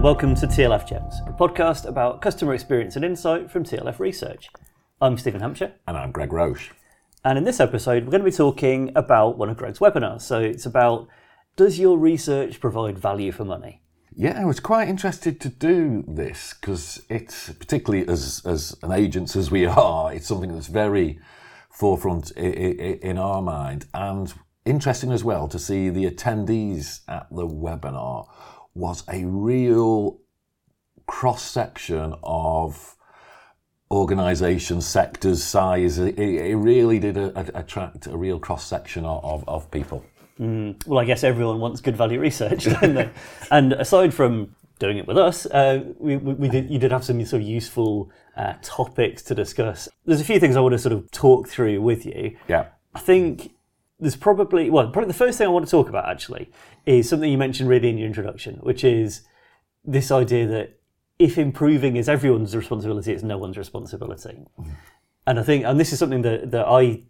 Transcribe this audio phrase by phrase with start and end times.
[0.00, 4.48] and welcome to TLF Gems, a podcast about customer experience and insight from TLF Research.
[4.98, 6.70] I'm Stephen Hampshire, And I'm Greg Roche.
[7.22, 10.22] and in this episode, we're going to be talking about one of Greg's webinars.
[10.22, 11.06] So it's about
[11.54, 13.82] does your research provide value for money?
[14.16, 19.36] Yeah, I was quite interested to do this because it's particularly as as an agents
[19.36, 21.20] as we are, it's something that's very
[21.68, 24.32] forefront in our mind, and
[24.64, 28.28] interesting as well to see the attendees at the webinar
[28.74, 30.18] was a real
[31.06, 32.96] cross section of
[33.90, 35.98] organisations, sectors, size.
[35.98, 40.04] It, it really did a, a- attract a real cross section of, of, of people.
[40.38, 43.10] Well, I guess everyone wants good value research, don't they?
[43.50, 47.04] and aside from doing it with us, uh, we, we, we did, you did have
[47.04, 49.88] some sort of useful uh, topics to discuss.
[50.06, 52.38] There's a few things I want to sort of talk through with you.
[52.48, 52.68] Yeah.
[52.94, 53.52] I think
[54.00, 56.50] there's probably well, probably the first thing I want to talk about actually
[56.86, 59.22] is something you mentioned really in your introduction, which is
[59.84, 60.80] this idea that
[61.18, 64.44] if improving is everyone's responsibility, it's no one's responsibility.
[64.58, 64.70] Mm-hmm.
[65.26, 67.02] And I think, and this is something that, that I,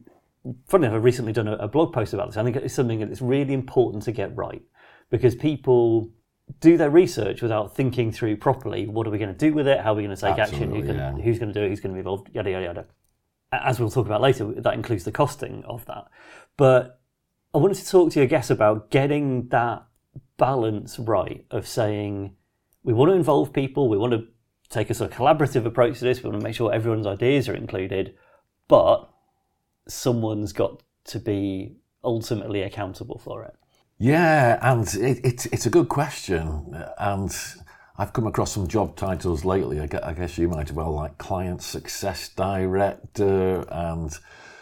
[0.66, 2.36] funny enough, I've recently done a, a blog post about this.
[2.36, 4.62] I think it's something that's really important to get right
[5.10, 6.10] because people
[6.58, 9.80] do their research without thinking through properly what are we going to do with it,
[9.80, 11.12] how are we going to take action, who can, yeah.
[11.12, 12.86] who's going to do it, who's going to be involved, yada, yada, yada
[13.52, 16.04] as we'll talk about later, that includes the costing of that.
[16.60, 17.00] But
[17.54, 19.82] I wanted to talk to you, I guess, about getting that
[20.36, 22.36] balance right of saying
[22.82, 24.26] we want to involve people, we want to
[24.68, 27.48] take a sort of collaborative approach to this, we want to make sure everyone's ideas
[27.48, 28.14] are included,
[28.68, 29.08] but
[29.88, 33.54] someone's got to be ultimately accountable for it.
[33.96, 36.76] Yeah, and it, it, it's a good question.
[36.98, 37.34] And
[37.96, 39.80] I've come across some job titles lately.
[39.80, 44.12] I gue- I guess you might as well like client success director, and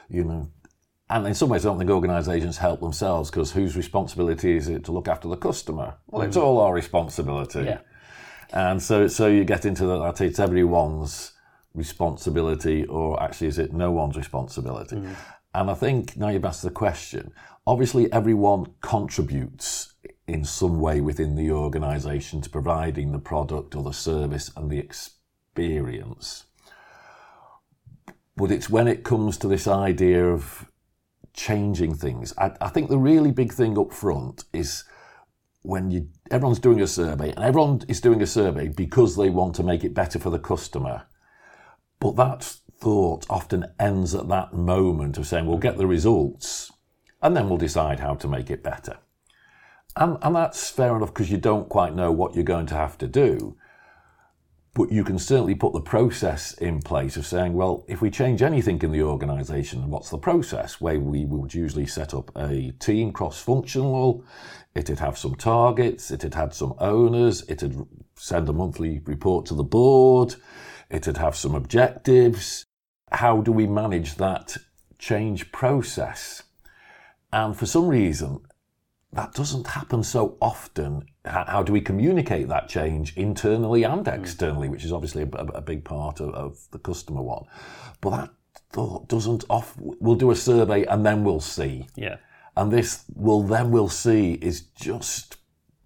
[0.08, 0.48] you know,
[1.10, 4.84] and in some ways, I don't think organisations help themselves because whose responsibility is it
[4.84, 5.94] to look after the customer?
[6.08, 7.64] Well, it's all our responsibility.
[7.64, 7.80] Yeah.
[8.52, 9.98] And so, so you get into that.
[9.98, 11.32] that It's everyone's
[11.74, 14.96] responsibility, or actually, is it no one's responsibility?
[14.96, 15.16] Mm.
[15.54, 17.32] And I think now you've asked the question.
[17.66, 19.94] Obviously, everyone contributes
[20.26, 24.78] in some way within the organisation to providing the product or the service and the
[24.78, 26.44] experience.
[28.36, 30.67] But it's when it comes to this idea of
[31.38, 32.34] changing things.
[32.36, 34.84] I, I think the really big thing up front is
[35.62, 39.54] when you everyone's doing a survey and everyone is doing a survey because they want
[39.54, 41.04] to make it better for the customer.
[42.00, 46.72] But that thought often ends at that moment of saying, we'll get the results
[47.22, 48.98] and then we'll decide how to make it better.
[49.96, 52.98] And, and that's fair enough because you don't quite know what you're going to have
[52.98, 53.56] to do.
[54.74, 58.42] But you can certainly put the process in place of saying, well, if we change
[58.42, 60.80] anything in the organisation, what's the process?
[60.80, 64.24] Where we would usually set up a team cross functional,
[64.74, 67.76] it'd have some targets, it'd had some owners, it'd
[68.14, 70.36] send a monthly report to the board,
[70.90, 72.64] it'd have some objectives.
[73.10, 74.56] How do we manage that
[74.98, 76.42] change process?
[77.32, 78.40] And for some reason,
[79.12, 81.06] that doesn't happen so often.
[81.24, 84.14] How, how do we communicate that change internally and hmm.
[84.14, 87.44] externally, which is obviously a, a big part of, of the customer one?
[88.00, 88.30] But that
[88.70, 89.74] thought doesn't off.
[89.78, 91.86] We'll do a survey and then we'll see.
[91.96, 92.16] Yeah.
[92.56, 95.36] And this will then we'll see is just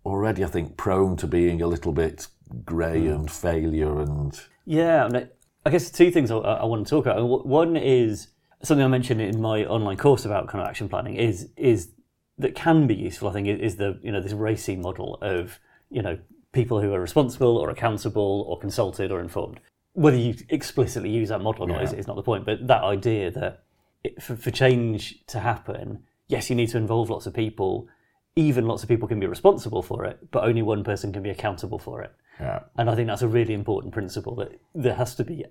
[0.05, 2.27] already, I think, prone to being a little bit
[2.65, 3.13] grey hmm.
[3.13, 5.29] and failure and Yeah, and I-
[5.65, 7.47] I guess two things I, I want to talk about.
[7.47, 8.29] One is
[8.63, 11.91] something I mentioned in my online course about kind of action planning is is
[12.39, 13.29] that can be useful.
[13.29, 15.59] I think is, the you know this RACI model of
[15.91, 16.19] you know
[16.53, 19.61] people who are responsible or accountable or consulted or informed.
[19.95, 22.83] Whether you explicitly use that model or not is, is not the point, but that
[22.83, 23.65] idea that
[24.05, 27.89] it, for, for change to happen, yes, you need to involve lots of people.
[28.35, 31.29] Even lots of people can be responsible for it, but only one person can be
[31.29, 32.13] accountable for it.
[32.41, 32.61] yeah.
[32.79, 35.45] And I think that's a really important principle that there has to be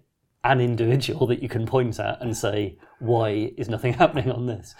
[0.44, 4.74] an individual that you can point at and say, why is nothing happening on this?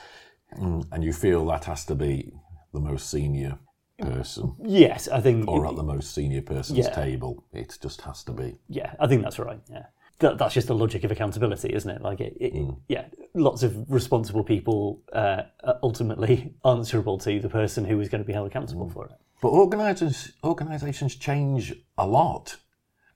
[0.58, 0.86] Mm.
[0.92, 2.34] And you feel that has to be
[2.74, 3.58] the most senior
[4.00, 5.48] person Yes, I think.
[5.48, 6.90] or at the most senior person's Yeah.
[6.90, 7.44] table.
[7.54, 8.58] It just has to be.
[8.68, 9.60] yeah, I think that's right.
[9.70, 9.86] Yeah.
[10.20, 12.02] That, that's just the logic of accountability, isn't it?
[12.02, 12.78] Like, it, it, mm.
[12.88, 18.22] yeah, lots of responsible people uh, are ultimately answerable to the person who is going
[18.22, 18.94] to be held accountable mm.
[18.94, 19.14] for it.
[19.42, 22.58] But organizations, organizations change a lot.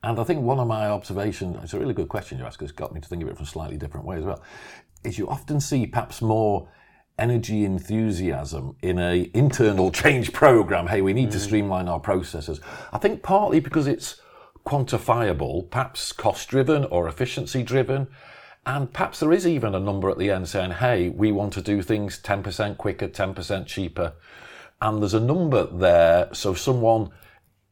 [0.02, 2.72] And I think one of my observations, it's a really good question you ask, it's
[2.72, 4.42] got me to think of it from a slightly different way as well,
[5.04, 6.68] is you often see perhaps more
[7.18, 10.88] energy enthusiasm in a internal change program.
[10.88, 11.42] Hey, we need to mm.
[11.42, 12.60] streamline our processes.
[12.92, 14.22] I think partly because it's
[14.66, 18.08] quantifiable, perhaps cost driven or efficiency driven.
[18.66, 21.62] And perhaps there is even a number at the end saying, hey, we want to
[21.62, 24.14] do things 10% quicker, 10% cheaper.
[24.82, 26.30] And there's a number there.
[26.34, 27.12] So someone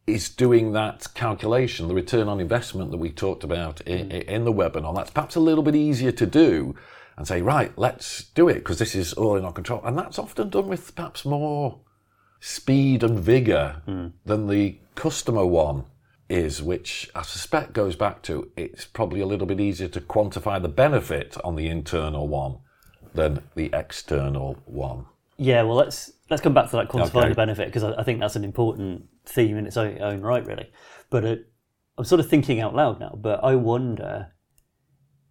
[0.05, 4.23] is doing that calculation, the return on investment that we talked about in, mm.
[4.25, 4.95] in the webinar.
[4.95, 6.75] That's perhaps a little bit easier to do
[7.17, 9.81] and say, right, let's do it because this is all in our control.
[9.83, 11.79] And that's often done with perhaps more
[12.39, 13.81] speed and vigor
[14.25, 15.85] than the customer one
[16.29, 20.61] is, which I suspect goes back to it's probably a little bit easier to quantify
[20.61, 22.57] the benefit on the internal one
[23.13, 25.05] than the external one.
[25.37, 27.29] Yeah, well, let's let's come back to that quantifying Okay.
[27.29, 30.45] the benefit because I, I think that's an important theme in its own, own right,
[30.45, 30.69] really.
[31.09, 31.35] But uh,
[31.97, 33.17] I'm sort of thinking out loud now.
[33.19, 34.33] But I wonder,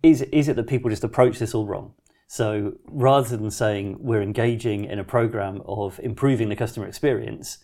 [0.02, 1.94] is is it that people just approach this all wrong?
[2.26, 7.58] So rather than saying we're engaging in a program of improving the customer experience,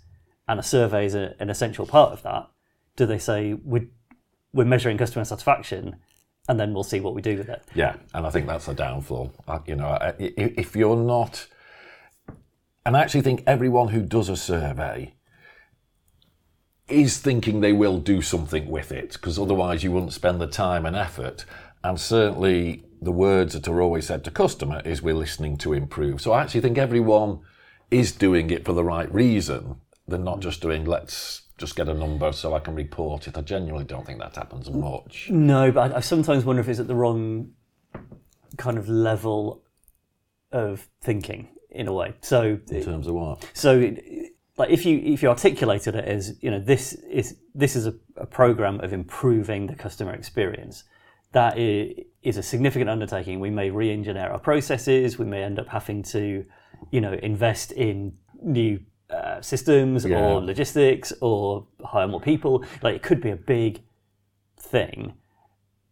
[0.46, 2.48] and a survey is a, an essential part of that,
[2.96, 3.88] do they say we're
[4.52, 5.96] we're measuring customer satisfaction,
[6.48, 7.62] and then we'll see what we do with it?
[7.74, 9.32] Yeah, and I think that's a downfall.
[9.66, 11.46] You know, if you're not,
[12.84, 15.14] and I actually think everyone who does a survey
[16.88, 20.86] is thinking they will do something with it, because otherwise you wouldn't spend the time
[20.86, 21.44] and effort.
[21.84, 26.20] And certainly, the words that are always said to customer is we're listening to improve.
[26.20, 27.40] So I actually think everyone
[27.90, 29.76] is doing it for the right reason.
[30.06, 33.36] They're not just doing let's just get a number so I can report it.
[33.36, 35.28] I genuinely don't think that happens much.
[35.30, 37.52] No, but I, I sometimes wonder if it's at the wrong
[38.56, 39.62] kind of level
[40.52, 42.14] of thinking in a way.
[42.22, 43.48] So, In terms of what?
[43.54, 43.94] so
[44.56, 47.94] like if you if you articulated it as you know this is this is a,
[48.16, 50.84] a program of improving the customer experience,
[51.32, 53.40] that is a significant undertaking.
[53.40, 55.18] We may re-engineer our processes.
[55.18, 56.44] We may end up having to,
[56.90, 58.80] you know, invest in new
[59.10, 60.18] uh, systems Yeah.
[60.20, 62.64] or logistics or hire more people.
[62.82, 63.82] Like it could be a big
[64.58, 65.14] thing,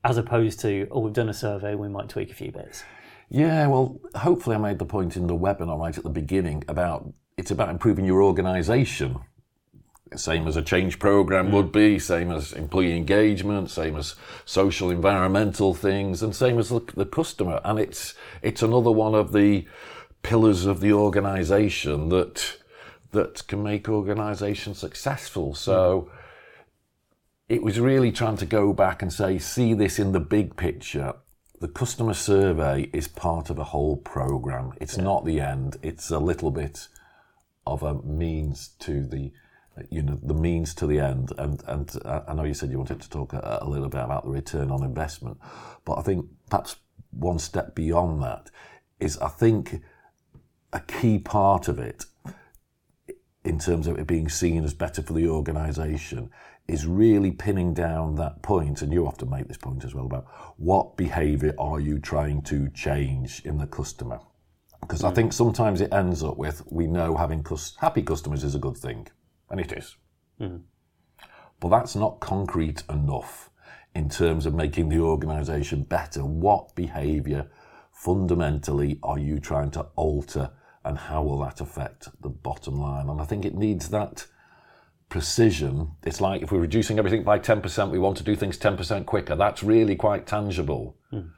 [0.05, 2.83] as opposed to oh we've done a survey, we might tweak a few bits.
[3.29, 7.13] Yeah, well, hopefully I made the point in the webinar right at the beginning about
[7.37, 9.19] it's about improving your organisation.
[10.15, 14.15] Same as a change program would be, same as employee engagement, same as
[14.45, 17.61] social environmental things, and same as the, the customer.
[17.65, 19.67] And it's it's another one of the
[20.23, 22.59] pillars of the organisation that
[23.11, 25.55] that can make organisation successful.
[25.55, 26.11] So
[27.49, 31.15] it was really trying to go back and say, see this in the big picture.
[31.61, 34.73] The customer survey is part of a whole program.
[34.81, 35.79] It's not the end.
[35.83, 36.89] It's a little bit
[37.67, 39.33] of a means to the,
[39.91, 41.33] you know, the means to the end.
[41.39, 44.03] And and uh, I know you said you wanted to talk a, a little bit
[44.03, 45.39] about the return on investment,
[45.85, 46.77] but I think perhaps
[47.11, 48.51] one step beyond that
[49.01, 49.83] is I think
[50.73, 52.05] a key part of it
[53.45, 56.31] in terms of it being seen as better for the organisation
[56.67, 60.27] is really pinning down that point, and you often make this point as well about
[60.57, 64.19] what behaviour are you trying to change in the customer?
[64.81, 68.55] Because I think sometimes it ends up with we know having cus- happy customers is
[68.57, 69.07] a good thing,
[69.51, 69.97] and it is.
[70.39, 70.59] Hmm.
[71.61, 73.51] But that's not concrete enough
[73.95, 76.25] in terms of making the organisation better.
[76.25, 77.51] What behaviour
[77.91, 80.51] fundamentally are you trying to alter,
[80.85, 83.09] and how will that affect the bottom line?
[83.09, 84.27] And I think it needs that
[85.09, 85.93] precision.
[86.05, 89.35] It's like if we're reducing everything by 10%, we want to do things 10% quicker.
[89.35, 90.97] That's really quite tangible.
[91.11, 91.29] Hmm.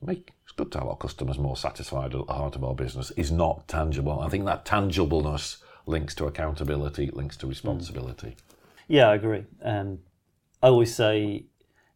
[0.00, 3.10] Make, it's good to have our customers more satisfied at the heart of our business,
[3.12, 4.20] is not tangible.
[4.20, 8.36] I think that tangibleness links to accountability, links to responsibility.
[8.88, 9.44] Yeah, I agree.
[9.62, 10.00] Um,
[10.62, 11.46] I always say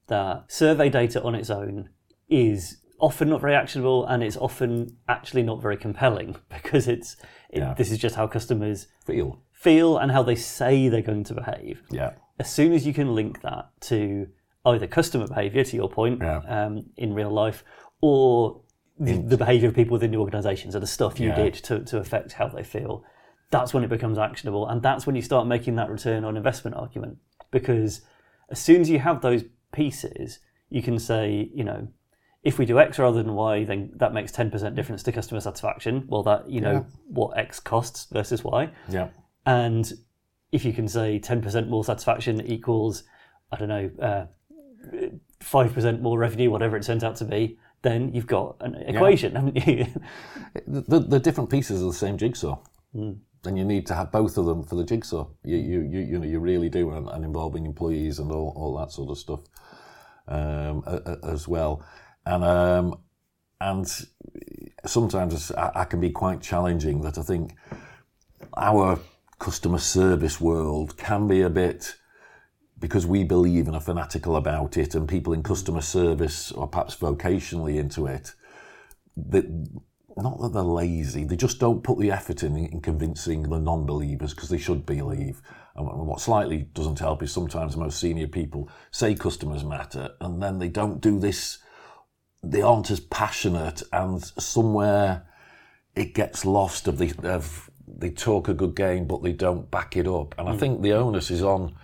[0.07, 1.91] that survey data on its own
[2.29, 7.17] is often not very actionable and it's often actually not very compelling because it's
[7.51, 7.75] it, Yeah.
[7.75, 9.41] this is just how customers Feel.
[9.53, 11.83] feel and how they say they're going to behave.
[11.91, 12.13] Yeah.
[12.39, 14.29] As soon as you can link that to
[14.67, 16.39] either customer behavior, to your point, Yeah.
[16.47, 17.65] um, in real life,
[18.01, 18.61] or
[18.99, 21.37] the, the behavior of people within the organisation, so the stuff you Yeah.
[21.37, 23.03] did to, to affect how they feel,
[23.51, 24.67] that's when it becomes actionable.
[24.67, 27.19] And that's when you start making that return on investment argument.
[27.51, 28.03] Because
[28.49, 30.39] as soon as you have those pieces,
[30.69, 31.89] you can say, you know,
[32.43, 36.05] if we do X rather than Y, then that makes 10% difference to customer satisfaction.
[36.09, 36.83] Well, that, you know, Yeah.
[37.09, 38.71] what X costs versus Y.
[38.89, 39.09] Yeah.
[39.45, 39.93] And
[40.53, 43.03] if you can say 10% more satisfaction equals,
[43.53, 44.27] I don't know, uh,
[45.41, 49.67] 5% more revenue, whatever it turns out to be, then you've got an equation, haven't
[49.67, 49.87] you?
[50.67, 52.59] The, the, the different pieces of the same jigsaw.
[53.47, 55.27] And you need to have both of them for the jigsaw.
[55.45, 58.77] You, you, you, you know, you really do, and, and involving employees and all, all
[58.79, 59.41] that sort of stuff
[60.29, 61.83] um, a, a- as well.
[62.27, 63.01] And um,
[63.59, 63.91] and
[64.85, 67.01] sometimes I, I can be quite challenging.
[67.01, 67.55] That I think
[68.59, 68.99] our
[69.39, 71.95] customer service world can be a bit
[72.79, 76.95] because we believe and are fanatical about it, and people in customer service or perhaps
[76.97, 78.35] vocationally into it.
[79.17, 79.47] That
[80.17, 84.35] not that they're lazy, they just don't put the effort in in convincing the non-believers
[84.35, 85.43] because they should believe.
[85.77, 90.59] And what slightly doesn't help is sometimes most senior people say customers matter, and then
[90.59, 91.59] they don't do this.
[92.43, 95.27] They aren't as passionate, and somewhere
[95.95, 96.89] it gets lost.
[96.89, 100.35] Of the of they talk a good game, but they don't back it up.
[100.39, 100.59] And I hmm.
[100.59, 101.75] think the onus is on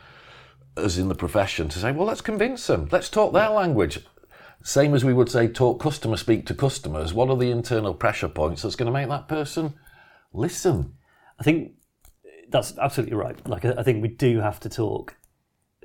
[0.76, 2.88] us in the profession to say, well, let's convince them.
[2.90, 4.00] Let's talk their language.
[4.62, 7.14] Same as we would say, talk customer speak to customers.
[7.14, 9.74] What are the internal pressure points that's going to make that person
[10.32, 10.94] listen?
[11.38, 11.72] I think
[12.48, 13.46] that's absolutely right.
[13.48, 15.16] Like, I think we do have to talk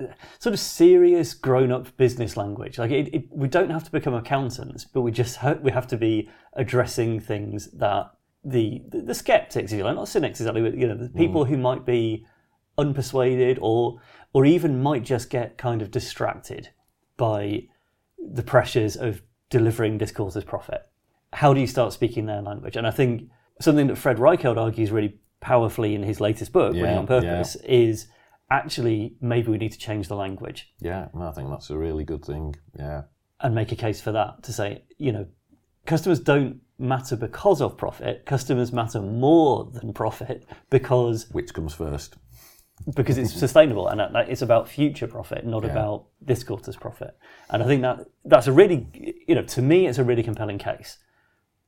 [0.00, 0.06] uh,
[0.38, 2.78] sort of serious grown-up business language.
[2.78, 5.86] Like, it, it, we don't have to become accountants, but we just ha- we have
[5.88, 8.10] to be addressing things that
[8.44, 11.44] the the, the skeptics, if you like, not cynics exactly, but you know, the people
[11.44, 12.26] who might be
[12.78, 14.00] unpersuaded or
[14.32, 16.70] or even might just get kind of distracted
[17.16, 17.68] by
[18.22, 20.82] the pressures of delivering discourse as profit.
[21.32, 22.76] How do you start speaking their language?
[22.76, 26.98] And I think something that Fred Reichheld argues really powerfully in his latest book, Winning
[26.98, 28.06] on Purpose, is
[28.50, 32.24] actually maybe we need to change the language Yeah, I think that's a really good
[32.24, 32.54] thing.
[32.78, 33.02] Yeah.
[33.40, 35.26] and make a case for that to say, you know,
[35.86, 38.24] customers don't matter because of profit.
[38.26, 42.16] Customers matter more than profit because Which comes first?
[42.94, 45.70] Because it's sustainable and it's about future profit, not Yeah.
[45.70, 47.16] about this quarter's profit.
[47.50, 48.86] And I think that that's a really,
[49.26, 50.98] you know, to me, it's a really compelling case.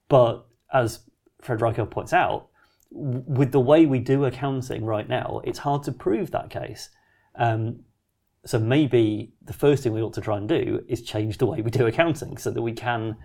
[0.09, 1.00] But as
[1.40, 2.49] Fred Reichheld points out,
[2.90, 6.90] with the way we do accounting right now, it's hard to prove that case.
[7.35, 7.80] Um,
[8.47, 11.61] so maybe the first thing we ought to try and do is change the way
[11.62, 13.16] we do accounting so that we can,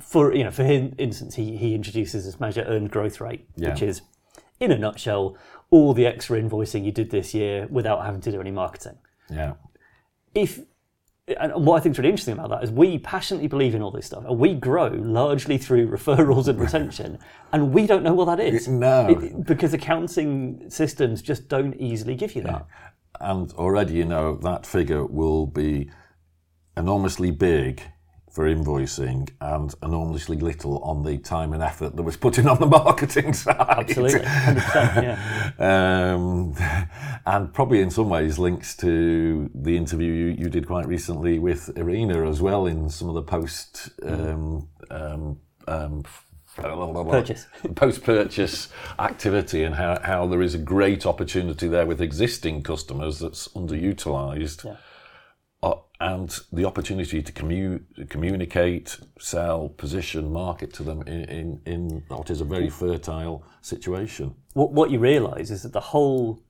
[0.00, 3.70] for you know, for him, instance, he, he introduces this measure earned growth rate, Yeah.
[3.70, 4.02] which is,
[4.62, 5.36] in a nutshell,
[5.70, 8.96] all the extra invoicing you did this year without having to do any marketing.
[9.28, 9.54] Yeah.
[10.34, 10.60] If
[11.40, 13.90] and what I think is really interesting about that is we passionately believe in all
[13.92, 17.18] this stuff, and we grow largely through referrals and retention,
[17.52, 18.66] and we don't know what that is.
[18.68, 19.08] No.
[19.08, 22.66] It- because accounting systems just don't easily give you that.
[23.20, 25.90] And already, you know, that figure will be
[26.76, 27.82] enormously big
[28.32, 32.58] for invoicing and enormously little on the time and effort that was put in on
[32.58, 33.56] the marketing side.
[33.58, 35.02] Absolutely, 100%.
[35.58, 36.14] Yeah.
[36.14, 36.54] um,
[37.26, 41.76] and probably in some ways links to the interview you, you did quite recently with
[41.76, 46.02] Irina as well in some of the post um, um, um,
[46.54, 47.46] Purchase.
[47.76, 53.20] post purchase activity and how, how there is a great opportunity there with existing customers
[53.20, 54.64] that's underutilized.
[54.64, 54.76] Yeah.
[56.02, 62.28] And the opportunity to commu- communicate, sell, position, market to them in, in, in what
[62.28, 64.34] is a very fertile situation.
[64.54, 66.42] what, what you realise is that the whole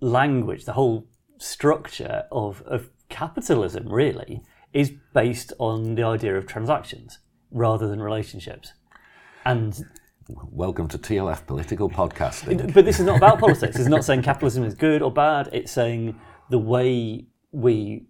[0.00, 4.42] language, the whole structure of, of capitalism really
[4.74, 8.74] is based on the idea of transactions rather than relationships.
[9.46, 9.82] And
[10.28, 12.74] Welcome to TLF Political Podcasting.
[12.74, 13.76] but this is not about politics.
[13.76, 15.48] It's not saying capitalism is good or bad.
[15.54, 18.08] It's saying the way we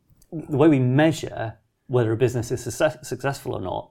[0.48, 3.90] the way we measure whether a business is success, successful or not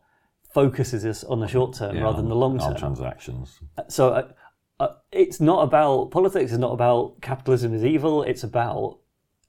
[0.54, 2.76] focuses us on the short term rather than the long term.
[2.76, 3.60] transactions.
[3.88, 4.32] So uh,
[4.80, 6.52] uh, it's not about politics.
[6.52, 8.24] It's not about capitalism is evil.
[8.24, 9.00] It's about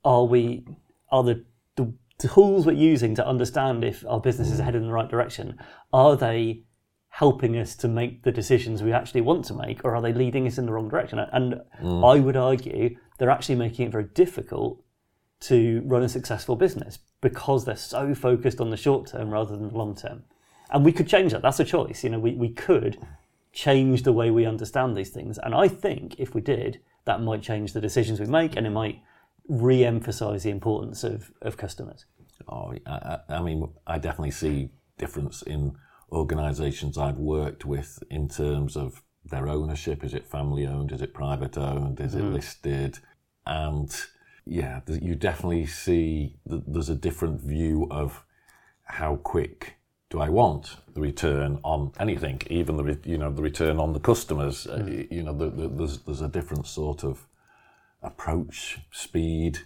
[0.05, 0.67] are we
[1.11, 1.45] are the,
[1.77, 5.59] the tools we're using to understand if our business is headed in the right direction
[5.93, 6.65] are they
[7.09, 10.49] helping us to make the decisions we actually want to make, or are they leading
[10.49, 11.21] us in the wrong direction?
[11.33, 14.84] And I would argue they're actually making it very difficult
[15.45, 19.69] to run a successful business because they're so focused on the short term rather than
[19.69, 20.25] the long term.
[20.71, 21.43] And we could change that.
[21.43, 22.03] That's a choice.
[22.03, 22.99] You know, we, we could
[23.53, 25.39] change the way we understand these things.
[25.39, 28.71] And I think if we did, that might change the decisions we make and it
[28.71, 29.01] might
[29.49, 32.07] re emphasize the importance of, of customers.
[32.49, 35.77] Oh, I, I I mean, I definitely see difference in
[36.11, 40.05] organisations I've worked with in terms of their ownership.
[40.05, 40.93] Is it family owned?
[40.93, 42.01] Is it private owned?
[42.01, 42.35] Is it mm-hmm.
[42.35, 42.99] listed?
[43.47, 43.95] And
[44.47, 48.25] yeah, you definitely see that there's a different view of
[48.85, 49.77] how quick
[50.11, 53.93] do I want the return on anything, even the re- you know the return on
[53.93, 54.67] the customers.
[54.67, 55.03] Uh, hmm.
[55.13, 57.27] you know, the, the, there's there's a different sort of
[58.03, 59.61] approach, speed,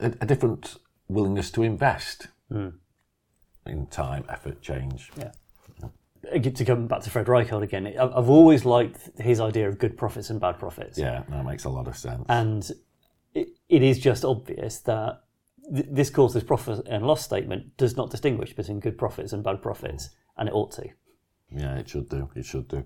[0.00, 0.76] a, a different
[1.08, 2.70] willingness to invest hmm.
[3.66, 5.10] in time, effort, change.
[5.18, 5.32] Yeah.
[5.82, 5.88] Uh,
[6.32, 9.96] again, To come back to Fred Reichheld again, I've always liked his idea of good
[9.98, 10.98] profits and bad profits.
[10.98, 12.24] Yeah, that makes a lot of sense.
[12.28, 12.70] And
[13.68, 15.20] it, is just obvious that
[15.74, 19.62] th- this course's profit and loss statement does not distinguish between good profits and bad
[19.62, 20.88] profits, and it ought to.
[21.50, 22.30] yeah, it should do.
[22.34, 22.84] It should do.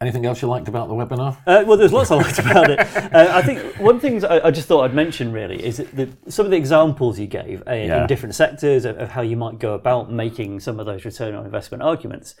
[0.00, 1.36] Anything else you liked about the webinar?
[1.46, 2.78] Uh, well, there's lots I liked about it.
[3.14, 6.08] Uh, I think one thing I, I just thought I'd mention really is that the,
[6.30, 8.00] some of the examples you gave uh, Yeah.
[8.00, 11.34] in different sectors of, of how you might go about making some of those return
[11.34, 12.34] on investment arguments,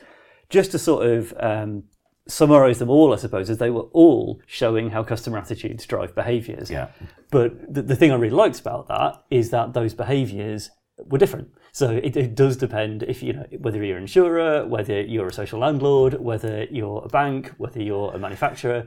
[0.48, 1.84] just to sort of um,
[2.28, 6.70] summarize them all, I suppose, is they were all showing how customer attitudes drive behaviors.
[6.70, 6.88] Yeah.
[7.30, 10.70] But the, the thing I really liked about that is that those behaviors
[11.06, 11.52] were different.
[11.72, 15.32] So it, it does depend if you know whether you're an insurer, whether you're a
[15.32, 18.86] social landlord, whether you're a bank, whether you're a manufacturer.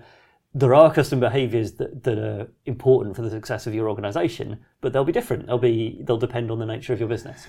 [0.53, 4.93] There are custom behaviours that, that are important for the success of your organisation, but
[4.93, 5.47] they'll be different.
[5.47, 7.45] They'll be they'll depend on the nature of your business.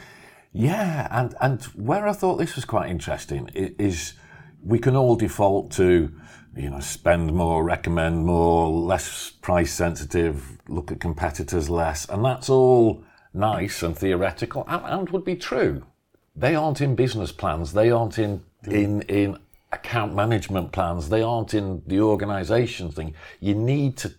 [0.52, 4.14] Yeah, and and where I thought this was quite interesting is
[4.62, 6.12] we can all default to
[6.56, 12.48] you know spend more, recommend more, less price sensitive, look at competitors less, and that's
[12.48, 15.84] all nice and theoretical and, and would be true.
[16.34, 17.72] They aren't in business plans.
[17.72, 19.38] They aren't in in in
[19.72, 21.08] account management plans.
[21.08, 23.14] They aren't in the organisation thing.
[23.40, 24.14] You need to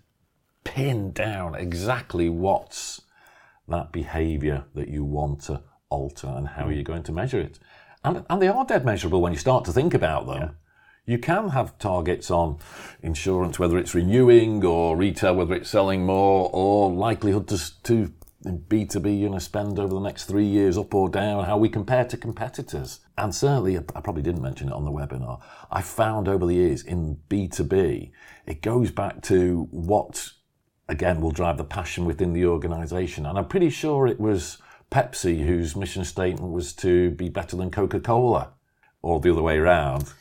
[0.63, 3.01] pin down exactly what's
[3.67, 7.60] that behaviour that you want to alter and how you're going to measure it.
[8.08, 10.56] And, and they are dead measurable when you start to think about them.
[11.06, 12.60] You can have targets on
[13.02, 18.14] insurance, whether it's renewing or retail, whether it's selling more, or likelihood to, to
[18.46, 22.06] B2B, you know, spend over the next three years up or down, how we compare
[22.06, 23.02] to competitors.
[23.18, 26.84] And certainly, I probably didn't mention it on the webinar, I found over the years
[26.84, 28.12] in B2B,
[28.46, 30.32] it goes back to what
[30.88, 33.26] again will drive the passion within the organisation.
[33.26, 34.60] And I'm pretty sure it was
[34.91, 38.53] Pepsi whose mission statement was to be better than Coca Cola,
[39.01, 40.13] or the other way around.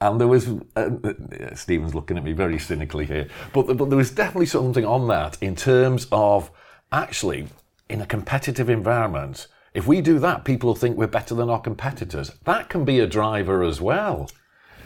[0.00, 3.96] And there was, uh, uh, Stephen's looking at me very cynically here, but, but there
[3.96, 6.50] was definitely something on that in terms of
[6.92, 7.48] actually,
[7.88, 11.60] in a competitive environment, if we do that, people will think we're better than our
[11.60, 12.30] competitors.
[12.44, 14.30] That can be a driver as well.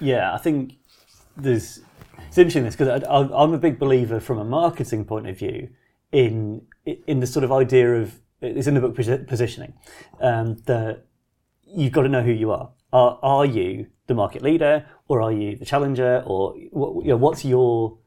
[0.01, 0.77] Yeah, I think
[1.37, 1.81] there's
[2.27, 5.71] it's interesting this because I'm a big believer from a marketing point of view
[6.13, 9.75] in in the sort of idea of it's in the book positioning
[10.21, 11.05] um, that
[11.67, 12.71] you've got to know who you are.
[12.93, 17.17] Are are you the market leader or are you the challenger or what, you know,
[17.17, 17.99] what's your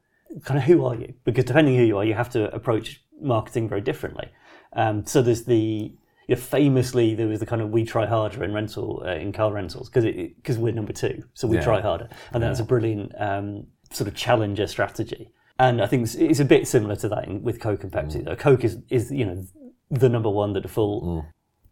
[0.43, 1.13] kind of who are you?
[1.23, 4.29] Because depending who you are, you have to approach marketing very differently.
[4.73, 5.95] Um, so there's the
[6.27, 9.31] you know, famously there was the kind of we try harder in rental uh, in
[9.33, 10.05] car rentals because
[10.37, 11.63] because we're number two, so we Yeah.
[11.63, 15.31] try harder, and that's a brilliant um, sort of challenger strategy.
[15.59, 18.23] And I think it's, it's a bit similar to that in, with Coke and Pepsi.
[18.23, 19.43] Though Coke is is you know
[19.91, 21.25] the number one, the default.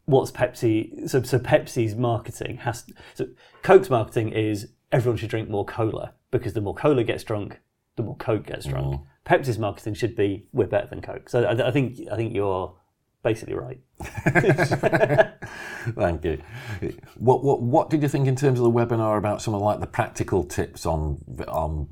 [0.06, 1.10] What's Pepsi?
[1.10, 3.28] So so Pepsi's marketing has so
[3.64, 7.60] Coke's marketing is everyone should drink more cola because the more cola gets drunk,
[7.96, 9.02] the more Coke gets drunk.
[9.26, 11.30] Pepsi's marketing should be we're better than Coke.
[11.30, 12.76] So I, I think I think you're
[13.24, 13.80] basically right.
[15.96, 16.42] Thank you.
[17.18, 19.80] What, what what did you think in terms of the webinar about some of like
[19.80, 21.88] the practical tips on on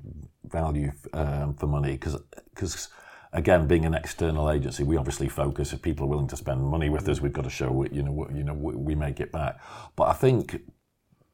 [0.45, 1.91] value um, for money?
[1.91, 2.17] Because
[2.53, 2.89] Because
[3.33, 5.73] again, being an external agency, we obviously focus.
[5.73, 8.03] If people are willing to spend money with us, we've got to show we- you
[8.03, 9.59] know you know we we make it back.
[9.95, 10.61] But I think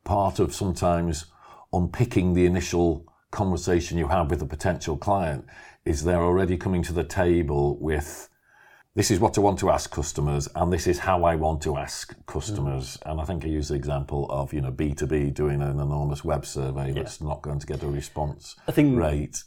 [0.03, 1.25] part of sometimes
[1.71, 5.45] unpicking the initial conversation you have with a potential client
[5.85, 8.29] is they're already coming to the table with
[8.95, 11.77] this is what I want to ask customers, and this is how I want to
[11.77, 12.97] ask customers.
[12.97, 13.11] Mm.
[13.11, 15.79] And I think I use the example of you know B two B doing an
[15.79, 19.43] enormous web survey that's not going to get a response I think rate.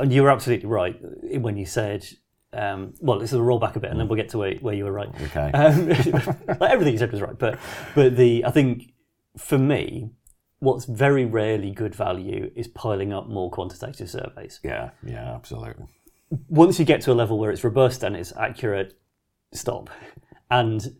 [0.00, 0.96] And you were absolutely right
[1.40, 2.06] when you said.
[2.52, 4.54] Um, well, this is a roll back a bit, and then we'll get to where,
[4.54, 5.08] where you were right.
[5.24, 5.50] Okay.
[5.52, 5.88] Um,
[6.60, 7.58] like everything you said was right, but
[7.94, 8.94] but the I think
[9.36, 10.10] for me,
[10.60, 14.60] what's very rarely good value is piling up more quantitative surveys.
[14.64, 15.84] Yeah, yeah, absolutely.
[16.48, 18.98] Once you get to a level where it's robust and it's accurate,
[19.52, 19.90] stop,
[20.50, 20.96] and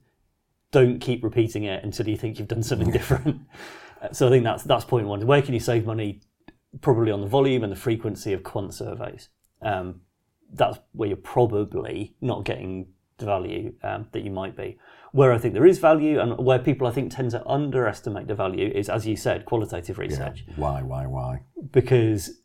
[0.70, 3.40] don't keep repeating it until you think you've done something different.
[4.02, 5.26] Uh, So I think that's that's point one.
[5.26, 6.20] Where can you save money?
[6.80, 9.28] Probably on the volume and the frequency of quant surveys.
[9.62, 10.02] Um,
[10.52, 14.78] that's where you're probably not getting the value um, that you might be.
[15.12, 18.34] Where I think there is value and where people I think tend to underestimate the
[18.34, 21.42] value is, as you said, qualitative research Why, why, why?
[21.72, 22.40] because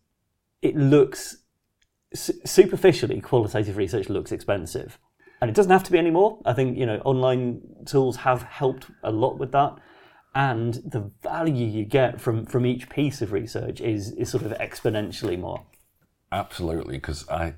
[0.61, 1.37] it looks
[2.13, 4.97] su- superficially qualitative research looks expensive
[5.41, 8.87] and it doesn't have to be anymore i think you know online tools have helped
[9.03, 9.75] a lot with that
[10.35, 14.51] and the value you get from from each piece of research is is sort of
[14.53, 15.61] exponentially more
[16.33, 17.53] Absolutely, because I,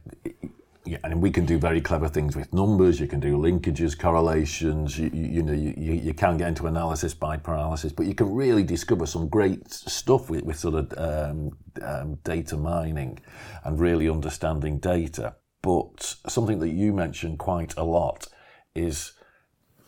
[0.86, 3.00] yeah, and we can do very clever things with numbers.
[3.00, 5.00] You can do linkages, correlations.
[5.00, 8.34] You, you, you know, you, you can get into analysis by paralysis, but you can
[8.34, 13.18] really discover some great stuff with, with sort of um, um, data mining
[13.64, 15.36] and really understanding data.
[15.62, 18.28] But something that you mentioned quite a lot
[18.76, 19.14] is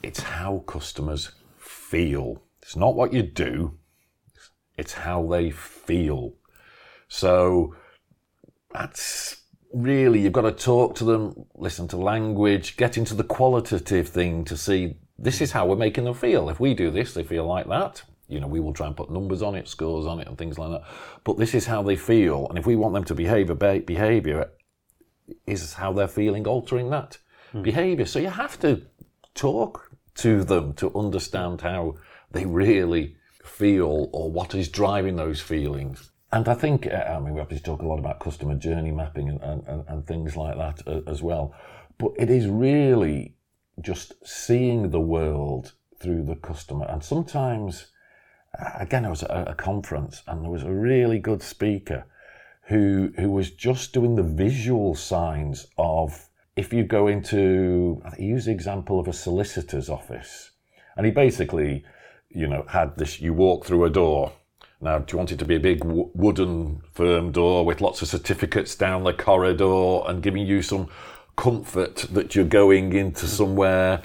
[0.02, 2.42] it's how customers feel.
[2.68, 3.78] It's not what you do;
[4.78, 6.34] it's how they feel.
[7.08, 7.74] So
[8.74, 9.38] that's
[9.74, 14.44] really you've got to talk to them, listen to language, get into the qualitative thing
[14.44, 16.50] to see this is how we're making them feel.
[16.50, 18.04] If we do this, they feel like that.
[18.28, 20.60] You know, we will try and put numbers on it, scores on it, and things
[20.60, 20.84] like that.
[21.24, 24.52] But this is how they feel, and if we want them to behave a behaviour,
[25.46, 27.18] is how they're feeling altering that
[27.54, 27.64] mm.
[27.64, 28.06] behaviour.
[28.06, 28.82] So you have to
[29.36, 31.96] talk to them to understand how
[32.38, 36.12] they really feel or what is driving those feelings.
[36.32, 39.30] And I think, uh, I mean, we obviously talk a lot about customer journey mapping
[39.30, 41.56] and, and, and things like that uh, as well.
[41.98, 43.34] But it is really
[43.82, 46.86] just seeing the world through the customer.
[46.88, 47.88] And sometimes,
[48.80, 52.06] again, I was at a conference and there was a really good speaker
[52.64, 58.48] who, who was just doing the visual signs of if you go into, he used
[58.48, 60.52] the example of a solicitor's office.
[60.98, 61.86] And he basically,
[62.30, 64.34] you know, had this, you walk through a door.
[64.80, 68.02] Now, do you want it to be a big w- wooden firm door with lots
[68.02, 70.90] of certificates down the corridor and giving you some
[71.36, 74.02] comfort that you're going into somewhere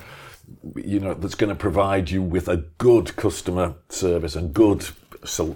[0.76, 4.86] you know that's going to provide you with a good customer service and good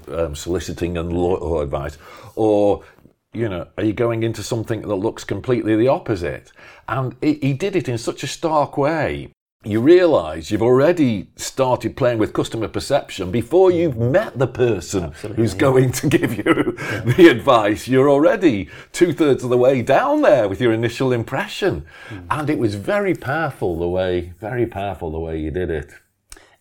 [0.09, 1.99] um, soliciting and law advice?
[2.35, 2.85] Or
[3.33, 6.53] you know are you going into something that looks completely the opposite?
[6.89, 9.33] And he did it in such a stark way
[9.65, 15.43] you realize you've already started playing with customer perception before you've met the person Absolutely,
[15.43, 15.61] who's yeah.
[15.61, 17.01] going to give you yeah.
[17.17, 17.89] the advice.
[17.89, 21.85] You're already two thirds of the way down there with your initial impression.
[22.09, 22.27] Mm.
[22.31, 25.91] And it was very powerful the way, very powerful the way you did it.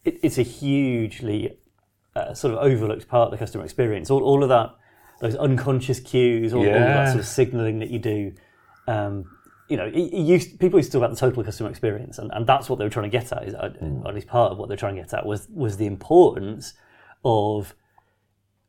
[0.04, 1.60] it it's a hugely
[2.16, 4.10] uh, sort of overlooked part of the customer experience.
[4.10, 4.74] All, all of that,
[5.22, 6.72] those unconscious cues, all, yeah.
[6.72, 8.34] all of that sort of signaling that you do.
[8.88, 9.35] Um,
[9.68, 12.70] you know, used, people used to talk about the total customer experience, and, and that's
[12.70, 14.04] what they were trying to get at, is, mm.
[14.04, 16.74] or at least part of what they're trying to get at was was the importance
[17.24, 17.74] of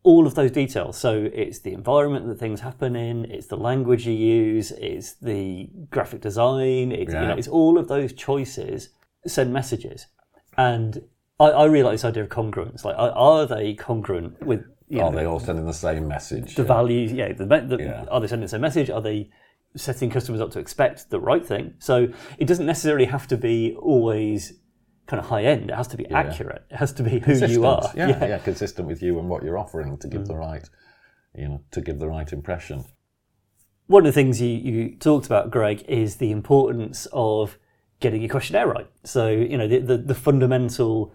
[0.07, 0.97] all of those details.
[0.97, 5.69] So it's the environment that things happen in, it's the language you use, it's the
[5.91, 7.23] graphic design, it's, yeah.
[7.23, 8.91] you know, it's all of those choices
[9.27, 10.07] send messages.
[10.57, 11.03] And
[11.41, 12.85] I, I really like this idea of congruence.
[12.85, 14.65] Like, are, are they congruent with?
[14.89, 16.55] You are know, they all sending the same message?
[16.55, 16.69] The yeah.
[16.69, 17.33] values, yeah.
[17.33, 18.05] The, the, yeah.
[18.09, 18.89] Are they sending the same message?
[18.89, 19.29] Are they
[19.77, 21.75] setting customers up to expect the right thing.
[21.79, 22.09] So
[22.39, 24.55] it doesn't necessarily have to be always
[25.07, 25.71] kind of high end.
[25.71, 26.19] It has to be yeah.
[26.19, 26.65] accurate.
[26.71, 27.53] It has to be who consistent.
[27.53, 27.91] you are.
[27.95, 30.27] Yeah, yeah, yeah, consistent with you and what you're offering to give mm.
[30.27, 30.69] the right,
[31.35, 32.85] you know, to give the right impression.
[33.87, 37.57] One of the things you, you talked about, Greg, is the importance of
[38.01, 38.91] getting your questionnaire right.
[39.05, 41.15] So, you know, the, the, the fundamental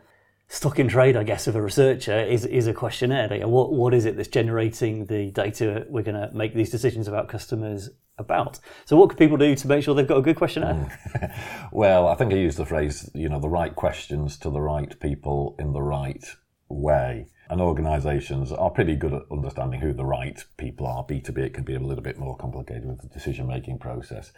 [0.51, 3.47] stock in trade, I guess, of a researcher is, is a questionnaire.
[3.47, 7.29] What, what is it that's generating the data we're going to make these decisions about
[7.29, 8.59] customers about?
[8.85, 11.33] So, what could people do to make sure they've got a good questionnaire?
[11.71, 14.99] well, I think I used the phrase, you know, the right questions to the right
[14.99, 16.25] people in the right
[16.67, 17.27] way.
[17.49, 21.05] And organisations are pretty good at understanding who the right people are.
[21.05, 24.33] B2B, it can be a little bit more complicated with the decision making process.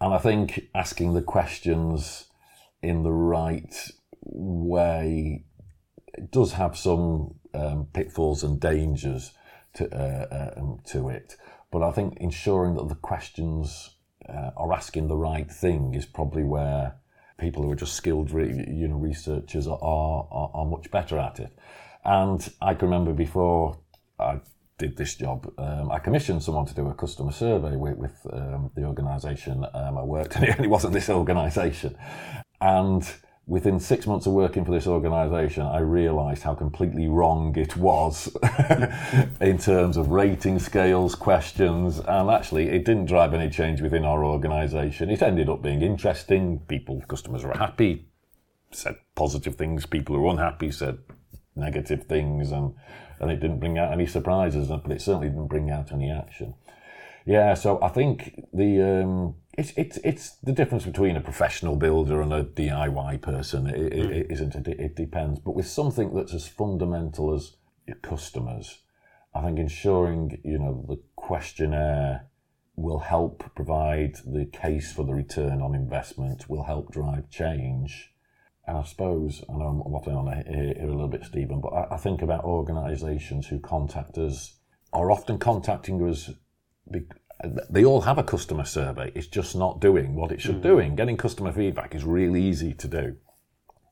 [0.00, 2.26] And I think asking the questions
[2.82, 3.90] in the right
[4.24, 5.44] way
[6.14, 9.32] it does have some um, pitfalls and dangers
[9.74, 11.36] to uh, um, to it.
[11.70, 13.96] But I think ensuring that the questions
[14.28, 16.96] uh, are asking the right thing is probably where
[17.38, 21.40] people who are just skilled, re- you know, researchers are, are are much better at
[21.40, 21.56] it.
[22.04, 23.78] And I can remember before
[24.18, 24.40] I
[24.78, 28.70] did this job, um, I commissioned someone to do a customer survey with, with um,
[28.74, 30.44] the organisation um, I worked in.
[30.44, 31.96] It wasn't this organisation,
[32.60, 33.04] and
[33.46, 38.34] within six months of working for this organisation, I realised how completely wrong it was
[39.40, 44.24] in terms of rating scales, questions, and actually it didn't drive any change within our
[44.24, 45.10] organisation.
[45.10, 46.60] It ended up being interesting.
[46.68, 48.06] People, customers were happy,
[48.70, 49.84] said positive things.
[49.84, 50.98] People who were unhappy said
[51.54, 52.74] negative things, and,
[53.20, 56.54] and it didn't bring out any surprises, but it certainly didn't bring out any action.
[57.26, 62.20] Yeah, so I think the um, it's it's it's the difference between a professional builder
[62.20, 63.66] and a DIY person.
[63.68, 64.10] It, mm.
[64.10, 64.68] it isn't it?
[64.68, 65.40] It depends.
[65.40, 68.78] But with something that's as fundamental as your customers,
[69.34, 72.26] I think ensuring you know the questionnaire
[72.76, 76.48] will help provide the case for the return on investment.
[76.48, 78.10] Will help drive change.
[78.66, 81.68] And I suppose I know I'm waffling on here, here a little bit, Stephen, but
[81.68, 84.54] I, I think about organisations who contact us
[84.90, 86.30] are often contacting us
[87.70, 89.12] they all have a customer survey.
[89.14, 90.62] It's just not doing what it should mm.
[90.62, 90.96] doing.
[90.96, 93.16] Getting customer feedback is really easy to do,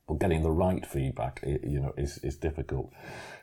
[0.07, 2.91] but getting the right feedback, you know, is, is difficult.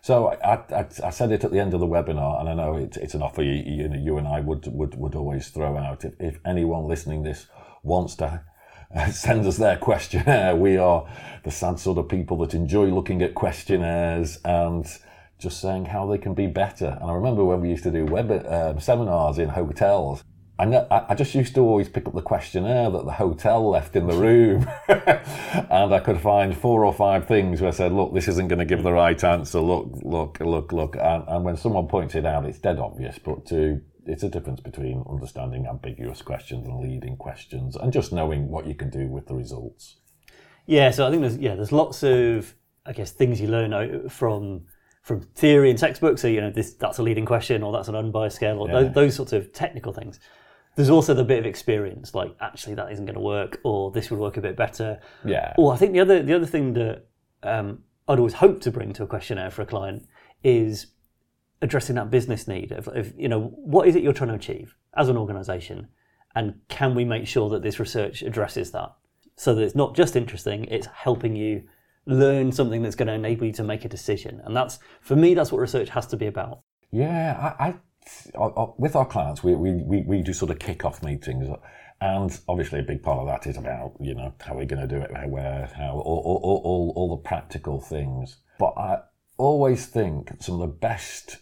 [0.02, 2.76] So I, I, I said it at the end of the webinar, and I know
[2.76, 5.76] it, it's an offer you, you, know, you and I would, would, would always throw
[5.76, 6.04] out.
[6.04, 7.46] If, if anyone listening this
[7.82, 8.44] wants to
[9.12, 11.08] send us their questionnaire, we are
[11.44, 14.86] the sad sort of people that enjoy looking at questionnaires and
[15.40, 16.98] just saying how they can be better.
[17.00, 20.22] And I remember when we used to do web um, seminars in hotels,
[20.61, 24.07] I, I just used to always pick up the questionnaire that the hotel left in
[24.07, 28.29] the room, and I could find four or five things where I said, "Look, this
[28.29, 29.61] isn't going to give the right answer.
[29.61, 33.18] Look, look, look, look." And, and when someone points it out, it's dead obvious.
[33.18, 38.48] But to it's a difference between understanding ambiguous questions and leading questions, and just knowing
[38.48, 39.96] what you can do with the results.
[40.66, 44.66] Yeah, so I think there's yeah, there's lots of I guess things you learn from
[45.02, 46.22] from theory and textbooks.
[46.22, 48.82] So you know, this that's a leading question, or that's an unbiased scale, or Yeah.
[48.82, 50.20] those, those sorts of technical things.
[50.76, 54.10] There's also the bit of experience, like actually that isn't going to work, or this
[54.10, 55.00] would work a bit better.
[55.24, 55.54] Yeah.
[55.58, 57.06] Or I think the other the other thing that
[57.42, 60.06] um, I'd always hope to bring to a questionnaire for a client
[60.44, 60.86] is
[61.62, 64.74] addressing that business need of, of you know what is it you're trying to achieve
[64.96, 65.88] as an organisation,
[66.34, 68.92] and can we make sure that this research addresses that
[69.36, 71.62] so that it's not just interesting, it's helping you
[72.06, 75.34] learn something that's going to enable you to make a decision, and that's for me
[75.34, 76.60] that's what research has to be about.
[76.90, 77.74] Yeah, I, I,
[78.38, 81.48] I with our clients, we, we, we, we do sort of kick-off meetings,
[82.00, 84.88] and obviously a big part of that is about you know how we're going to
[84.88, 88.38] do it, how, where, how, all, all, all, all, all the practical things.
[88.58, 88.98] But I
[89.36, 91.38] always think some of the best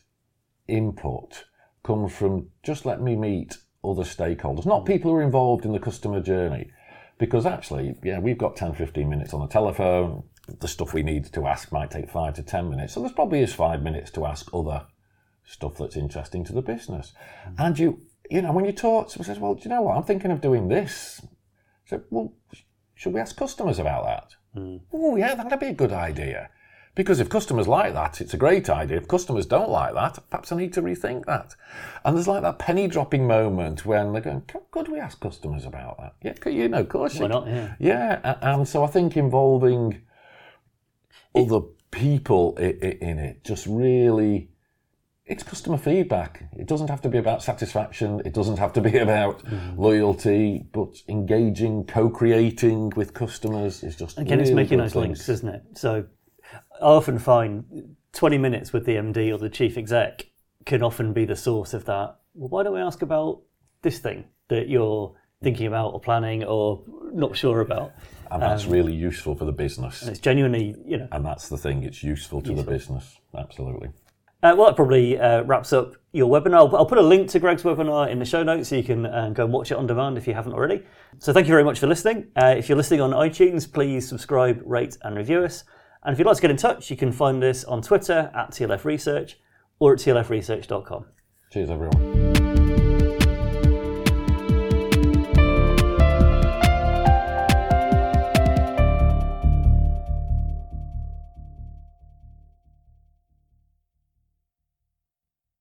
[0.68, 1.44] input
[1.82, 4.86] comes from just let me meet other stakeholders, not mm.
[4.86, 6.70] people who are involved in the customer journey.
[7.18, 10.22] Because actually, yeah, we've got 10, 15 minutes on the telephone.
[10.60, 12.94] The stuff we need to ask might take five to 10 minutes.
[12.94, 14.86] So there's probably is five minutes to ask other
[15.44, 17.12] stuff that's interesting to the business.
[17.46, 17.62] Mm-hmm.
[17.62, 19.96] And you, you know, when you talk, someone says, well, do you know what?
[19.96, 21.20] I'm thinking of doing this.
[21.86, 22.32] So, well,
[22.94, 24.34] should we ask customers about that?
[24.92, 26.50] Oh, yeah, that'd be a good idea.
[26.98, 28.96] Because if customers like that, it's a great idea.
[28.96, 31.54] If customers don't like that, perhaps I need to rethink that.
[32.04, 35.64] And there's like that penny dropping moment when they're going, "C- could we ask customers
[35.64, 36.14] about that?
[36.22, 37.20] Yeah, you know, of course.
[37.20, 37.46] Why not?
[37.46, 37.74] Yeah.
[37.78, 40.02] yeah, and so I think involving
[41.34, 41.60] other
[41.90, 44.50] people in it just really.
[45.26, 46.44] It's customer feedback.
[46.56, 48.22] It doesn't have to be about satisfaction.
[48.24, 49.78] It doesn't have to be about Mm-hmm.
[49.80, 55.02] loyalty, but engaging, co-creating with customers is just Again, it's making those things.
[55.04, 55.62] links, isn't it?
[55.74, 56.06] So
[56.80, 60.30] I often find 20 minutes with the MD or the chief exec
[60.64, 62.16] can often be the source of that.
[62.34, 63.42] Well, why don't we ask about
[63.82, 67.92] this thing that you're thinking about or planning or not sure about?
[68.30, 70.06] and that's Um, really useful for the business.
[70.06, 71.08] It's genuinely, you know.
[71.12, 73.16] And that's the thing; it's useful to the business.
[73.36, 73.88] Absolutely.
[74.42, 76.54] Uh, well, that probably uh, wraps up your webinar.
[76.58, 79.04] I'll- I'll put a link to Greg's webinar in the show notes so you can
[79.06, 80.84] uh, go and watch it on demand if you haven't already.
[81.18, 82.28] So thank you very much for listening.
[82.36, 85.64] Uh, if you're listening on iTunes, please subscribe, rate, and review us.
[86.04, 88.50] And if you'd like to get in touch, you can find us on Twitter at
[88.52, 89.40] TLF Research
[89.80, 91.06] or at tlfresearch.com.
[91.50, 92.17] Cheers, everyone.